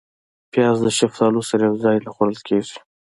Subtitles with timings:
[0.51, 2.77] پیاز د شفتالو سره یو ځای نه خوړل کېږي